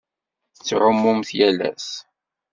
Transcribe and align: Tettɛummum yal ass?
Tettɛummum 0.55 1.19
yal 1.37 1.57
ass? 1.71 1.89